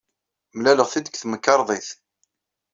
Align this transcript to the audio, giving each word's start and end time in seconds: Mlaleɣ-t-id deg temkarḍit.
Mlaleɣ-t-id 0.57 1.05
deg 1.07 1.15
temkarḍit. 1.17 1.89